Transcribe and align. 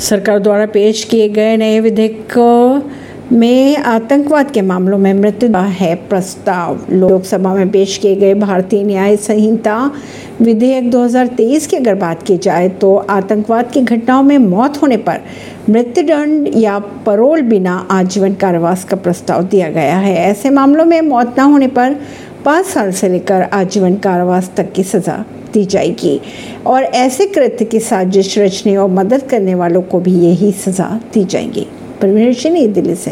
सरकार 0.00 0.38
द्वारा 0.38 0.66
पेश 0.66 1.02
किए 1.04 1.28
गए 1.28 1.56
नए 1.56 1.78
विधेयक 1.80 2.36
में 3.32 3.76
आतंकवाद 3.76 4.50
के 4.50 4.62
मामलों 4.62 4.98
में 4.98 5.12
मृत्यु 5.14 5.56
है 5.56 5.94
प्रस्ताव। 6.08 6.78
लोकसभा 6.90 7.54
में 7.54 7.70
पेश 7.70 7.96
किए 7.98 8.14
गए 8.16 8.34
भारतीय 8.34 8.84
न्याय 8.84 9.16
संहिता 9.16 9.90
विधेयक 10.40 10.90
2023 10.90 11.66
की 11.66 11.76
अगर 11.76 11.94
बात 11.94 12.22
की 12.22 12.36
जाए 12.38 12.68
तो 12.68 12.94
आतंकवाद 13.10 13.70
की 13.70 13.80
घटनाओं 13.80 14.22
में 14.22 14.38
मौत 14.38 14.80
होने 14.82 14.96
पर 14.96 15.20
मृत्युदंड 15.70 16.50
या 16.56 16.78
परोल 17.06 17.42
बिना 17.42 17.76
आजीवन 17.90 18.34
कारावास 18.34 18.84
का 18.84 18.96
प्रस्ताव 18.96 19.42
दिया 19.44 19.68
गया 19.70 19.96
है। 19.96 20.14
ऐसे 20.20 20.50
मामलों 20.50 20.84
में 20.84 21.00
मौत 21.00 21.38
न 21.38 21.42
होने 21.42 21.66
पर 21.68 21.96
पाँच 22.44 22.66
साल 22.66 22.92
से 22.92 23.08
लेकर 23.08 23.42
आजीवन 23.52 23.96
कारावास 23.96 24.50
तक 24.56 24.72
की 24.72 24.82
सज़ा 24.84 25.24
दी 25.52 25.64
जाएगी। 25.64 26.20
और 26.66 26.82
ऐसे 26.82 27.26
कृत्य 27.26 27.64
की 27.64 27.80
साजिश 27.80 28.38
रचने 28.38 28.76
और 28.76 28.88
मदद 28.88 29.22
करने 29.22 29.54
वालों 29.54 29.82
को 29.82 30.00
भी 30.00 30.12
यही 30.12 30.52
सज़ा 30.52 31.00
दी 31.14 31.24
जाएगी। 31.24 31.66
परवीन 32.02 32.34
नई 32.52 32.66
दिल्ली 32.66 32.94
से 32.94 33.06